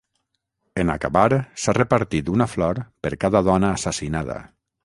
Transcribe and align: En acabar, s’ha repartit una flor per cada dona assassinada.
En 0.83 0.91
acabar, 0.93 1.35
s’ha 1.65 1.77
repartit 1.79 2.33
una 2.39 2.49
flor 2.57 2.83
per 3.07 3.15
cada 3.25 3.47
dona 3.53 3.73
assassinada. 3.79 4.41